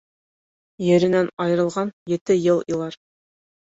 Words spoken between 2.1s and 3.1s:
ете йыл илар